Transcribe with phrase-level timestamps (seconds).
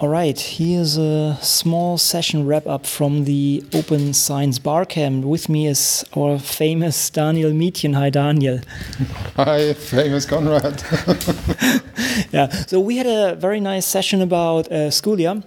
[0.00, 5.26] All right, here's a small session wrap up from the Open Science Barcamp.
[5.26, 7.92] With me is our famous Daniel Mietchen.
[7.92, 8.60] Hi, Daniel.
[9.36, 10.82] Hi, famous Conrad.
[12.32, 15.44] yeah, so we had a very nice session about uh, Scholia.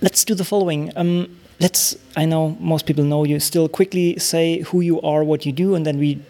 [0.00, 0.92] Let's do the following.
[0.94, 5.44] Um, let's, I know most people know you, still quickly say who you are, what
[5.44, 6.22] you do, and then we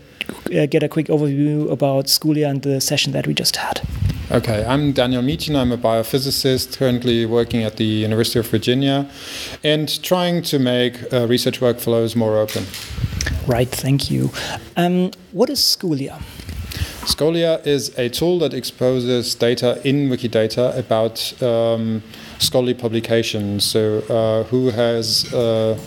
[0.57, 3.83] uh, get a quick overview about Scholia and the session that we just had.
[4.31, 5.57] Okay, I'm Daniel Mietchen.
[5.57, 9.09] I'm a biophysicist currently working at the University of Virginia
[9.65, 12.65] and trying to make uh, research workflows more open.
[13.47, 14.31] Right, thank you.
[14.77, 16.21] Um, what is Scholia?
[17.07, 22.03] Scholia is a tool that exposes data in Wikidata about um,
[22.39, 23.65] scholarly publications.
[23.65, 25.79] So, uh, who has uh,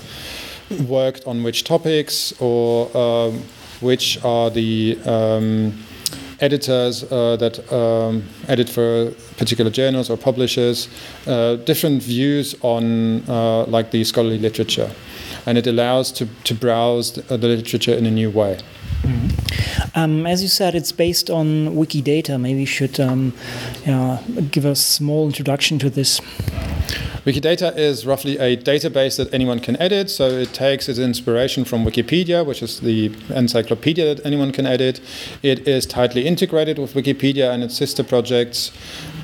[0.87, 3.43] worked on which topics or um,
[3.81, 5.83] which are the um,
[6.41, 10.89] editors uh, that um, edit for particular journals or publishers,
[11.27, 14.91] uh, different views on uh, like the scholarly literature,
[15.45, 18.57] and it allows to to browse the, the literature in a new way.
[19.95, 22.39] Um, as you said, it's based on Wikidata.
[22.39, 23.33] Maybe you should um,
[24.51, 26.21] give a small introduction to this.
[27.25, 30.09] Wikidata is roughly a database that anyone can edit.
[30.09, 34.99] So it takes its inspiration from Wikipedia, which is the encyclopedia that anyone can edit.
[35.43, 38.71] It is tightly integrated with Wikipedia and its sister projects.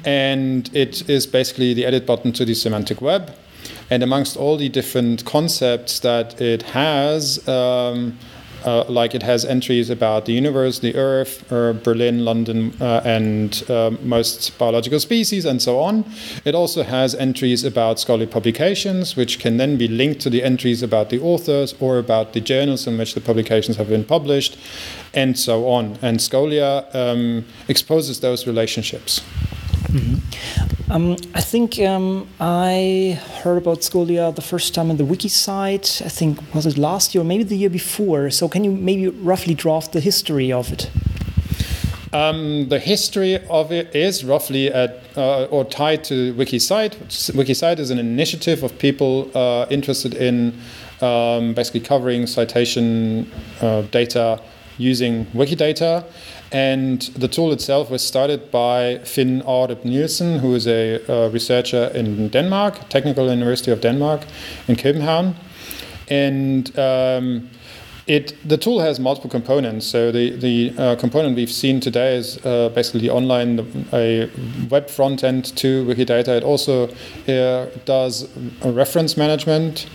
[0.06, 3.34] And it is basically the edit button to the semantic web.
[3.90, 8.20] And amongst all the different concepts that it has, um,
[8.66, 13.64] uh, like it has entries about the universe, the Earth, uh, Berlin, London, uh, and
[13.70, 16.06] uh, most biological species, and so on.
[16.46, 20.84] It also has entries about scholarly publications, which can then be linked to the entries
[20.84, 24.58] about the authors or about the journals in which the publications have been published,
[25.14, 25.98] and so on.
[26.02, 29.22] And Scholia um, exposes those relationships.
[29.92, 30.77] Mm -hmm.
[30.90, 36.02] Um, I think um, I heard about Scholia the first time on the WikiCite.
[36.06, 38.30] I think was it last year or maybe the year before.
[38.30, 40.90] So can you maybe roughly draft the history of it?
[42.14, 46.96] Um, the history of it is roughly at uh, or tied to WikiCite.
[47.34, 50.58] WikiCite is an initiative of people uh, interested in
[51.02, 54.42] um, basically covering citation uh, data
[54.78, 56.06] using Wikidata.
[56.52, 61.92] And the tool itself was started by Finn Aarup Nielsen, who is a uh, researcher
[61.94, 64.22] in Denmark, Technical University of Denmark
[64.68, 65.36] in Copenhagen.
[66.10, 67.50] And um,
[68.08, 69.86] it, the tool has multiple components.
[69.86, 73.60] So the, the uh, component we've seen today is uh, basically online,
[73.92, 74.30] a
[74.70, 76.30] web front end to Wikidata.
[76.30, 76.88] It also
[77.28, 78.30] uh, does
[78.64, 79.88] reference management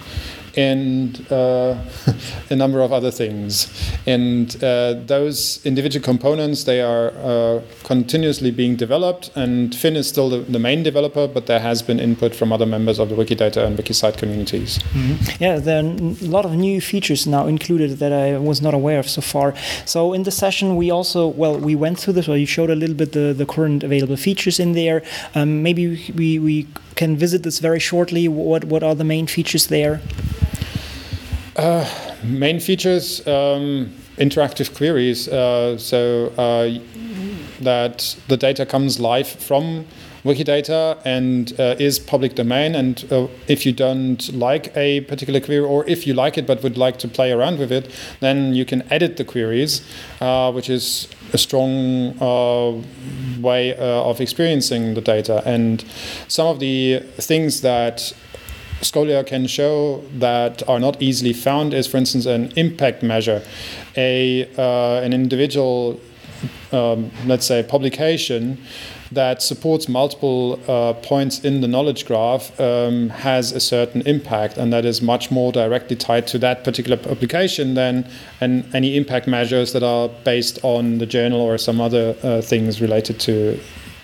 [0.57, 1.77] and uh,
[2.51, 3.69] a number of other things.
[4.07, 10.29] And uh, those individual components, they are uh, continuously being developed, and Finn is still
[10.29, 13.65] the, the, main developer, but there has been input from other members of the Wikidata
[13.67, 14.79] and WikiCite communities.
[14.95, 15.41] Mm -hmm.
[15.41, 15.89] Yeah, there are
[16.27, 19.55] a lot of new features now included that I was not aware of so far.
[19.85, 22.75] So in the session, we also, well, we went through this, well, you showed a
[22.75, 25.03] little bit the, the current available features in there.
[25.35, 25.83] Um, maybe
[26.15, 28.29] we, we can visit this very shortly.
[28.29, 30.01] What, what are the main features there?
[31.63, 31.89] Uh,
[32.25, 35.29] main features um, interactive queries.
[35.29, 36.77] Uh, so uh,
[37.61, 39.87] that the data comes live from
[40.25, 42.75] Wikidata and uh, is public domain.
[42.75, 46.65] And uh, if you don't like a particular query, or if you like it but
[46.65, 49.83] would like to play around with it, then you can edit the queries,
[50.21, 52.19] uh, which is a strong
[53.41, 55.45] way of experiencing the data.
[55.47, 55.85] And
[56.27, 58.13] some of the things that
[58.83, 63.43] Scholia can show that are not easily found is, for instance, an impact measure.
[63.97, 66.01] A, uh, an individual,
[66.73, 68.59] um, let's say, publication
[69.13, 74.73] that supports multiple uh, points in the knowledge graph um, has a certain impact, and
[74.73, 78.09] that is much more directly tied to that particular publication than
[78.41, 82.81] an, any impact measures that are based on the journal or some other uh, things
[82.81, 83.61] related to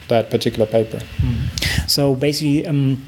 [0.08, 0.98] that particular paper.
[0.98, 1.90] Mm.
[1.90, 3.02] So basically, um,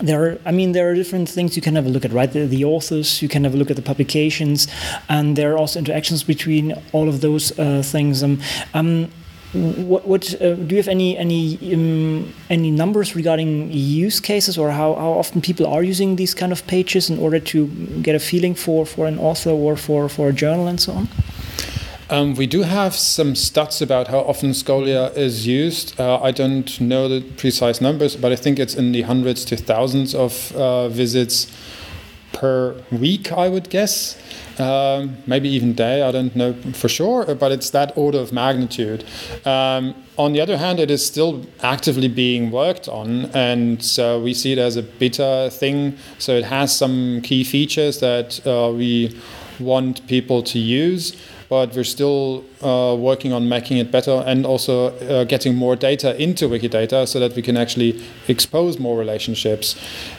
[0.00, 2.32] there are i mean there are different things you can have a look at right?
[2.32, 4.68] The, the, authors you can have a look at the publications
[5.08, 8.22] and there are also interactions between all of those uh, things.
[8.22, 8.40] Um,
[8.74, 9.10] um,
[9.52, 14.70] what, what uh, do you have any any um, any numbers regarding use cases or
[14.70, 17.66] how, how often people are using these kind of pages in order to
[18.02, 21.08] get a feeling for for an author or for for a journal and so on
[22.10, 25.98] um, we do have some stats about how often Scholia is used.
[26.00, 29.56] Uh, I don't know the precise numbers, but I think it's in the hundreds to
[29.56, 31.52] thousands of uh, visits
[32.32, 34.16] per week, I would guess.
[34.58, 39.04] Um, maybe even day, I don't know for sure, but it's that order of magnitude.
[39.44, 44.34] Um, on the other hand, it is still actively being worked on, and so we
[44.34, 45.96] see it as a beta thing.
[46.18, 49.16] So it has some key features that uh, we
[49.60, 51.16] want people to use
[51.48, 56.20] but we're still uh, working on making it better and also uh, getting more data
[56.22, 59.74] into Wikidata so that we can actually expose more relationships.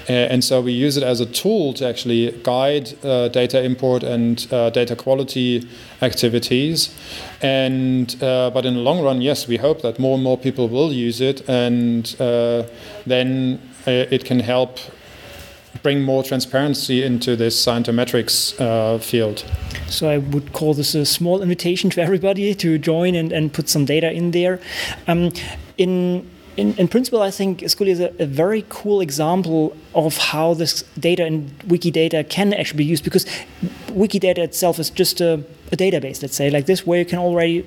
[0.10, 4.02] Uh, and so we use it as a tool to actually guide uh, data import
[4.02, 5.68] and uh, data quality
[6.02, 6.96] activities.
[7.42, 10.68] And uh, but in the long run, yes, we hope that more and more people
[10.68, 12.06] will use it, and
[13.06, 14.80] then it can help
[15.82, 19.46] bring more transparency into this scientometrics uh, field.
[19.88, 23.70] So I would call this a small invitation to everybody to join and, and put
[23.70, 24.60] some data in there.
[25.08, 25.32] Um,
[25.78, 30.54] in in, in, principle, I think Scholia is a, a, very cool example of how
[30.54, 33.26] this data in Wikidata can actually be used because
[33.88, 35.36] Wikidata itself is just a,
[35.72, 37.66] a, database, let's say, like this, where you can already,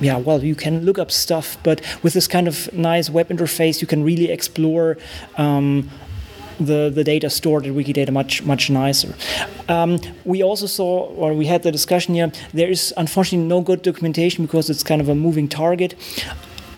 [0.00, 3.80] yeah, well, you can look up stuff, but with this kind of nice web interface,
[3.80, 4.98] you can really explore
[5.36, 5.88] um,
[6.58, 9.14] the, the data stored at Wikidata much much nicer.
[9.68, 13.82] Um, we also saw, or we had the discussion here, there is unfortunately no good
[13.82, 15.94] documentation because it's kind of a moving target.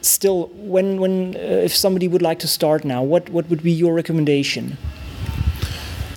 [0.00, 3.73] Still, when, when uh, if somebody would like to start now, what, what would be
[3.73, 4.76] your recommendation?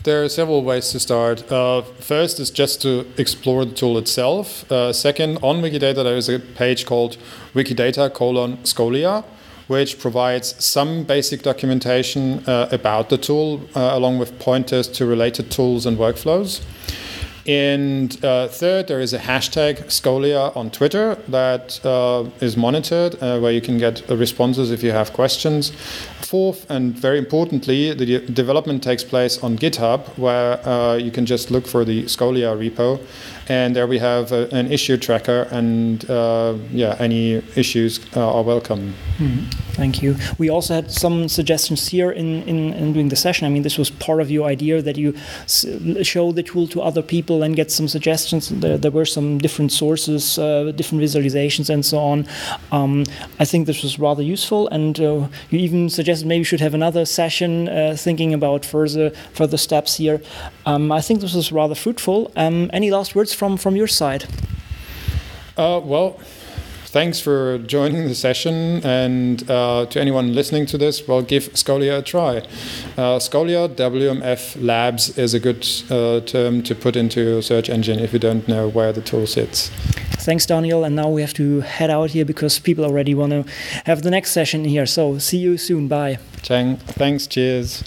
[0.03, 1.51] There are several ways to start.
[1.51, 4.69] Uh, first is just to explore the tool itself.
[4.71, 7.17] Uh, second, on Wikidata there is a page called
[7.53, 9.25] Wikidata colon Scholia,
[9.67, 15.51] which provides some basic documentation uh, about the tool, uh, along with pointers to related
[15.51, 16.61] tools and workflows.
[17.47, 23.39] And uh, third, there is a hashtag Scholia on Twitter that uh, is monitored, uh,
[23.39, 25.71] where you can get responses if you have questions.
[26.21, 31.25] Fourth, and very importantly, the de development takes place on GitHub, where uh, you can
[31.25, 32.99] just look for the Scholia repo
[33.49, 38.43] and there we have a, an issue tracker and uh, yeah any issues uh, are
[38.43, 38.93] welcome.
[39.17, 40.15] Mm, thank you.
[40.37, 43.47] We also had some suggestions here in, in, in, doing the session.
[43.47, 45.15] I mean this was part of your idea that you
[46.03, 48.49] show the tool to other people and get some suggestions.
[48.49, 52.27] There, there were some different sources uh, different visualizations and so on.
[52.71, 53.05] Um,
[53.39, 56.73] i think this was rather useful and uh, you even suggested maybe we should have
[56.73, 60.21] another session uh, thinking about further further steps here.
[60.65, 62.31] Um, i think this was rather fruitful.
[62.35, 64.25] Um, any last words from from your side?
[65.57, 66.19] Well,
[66.87, 71.99] thanks for joining the session, and uh, to anyone listening to this, well, give Scholia
[71.99, 72.37] a try.
[72.97, 77.99] Uh, Scholia WMF Labs is a good uh, term to put into your search engine
[77.99, 79.69] if you don't know where the tool sits.
[80.27, 80.83] Thanks, Daniel.
[80.83, 83.45] And now we have to head out here because people already want to
[83.85, 84.85] have the next session here.
[84.85, 85.87] So see you soon.
[85.87, 86.19] Bye.
[86.41, 87.27] Chang, thanks.
[87.27, 87.83] Cheers.